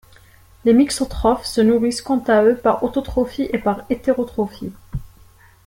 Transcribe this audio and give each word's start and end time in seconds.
Les 0.65 0.73
mixotrophes 0.73 1.45
se 1.45 1.61
nourrissent 1.61 2.01
quant 2.01 2.23
à 2.27 2.41
eux 2.43 2.57
par 2.57 2.83
autotrophie 2.83 3.47
et 3.53 3.59
par 3.59 3.83
hétérotrophie. 3.91 4.73